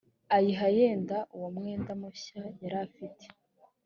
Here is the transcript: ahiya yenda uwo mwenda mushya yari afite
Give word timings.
ahiya 0.35 0.67
yenda 0.77 1.17
uwo 1.35 1.47
mwenda 1.57 1.91
mushya 2.01 2.41
yari 2.63 2.77
afite 2.85 3.25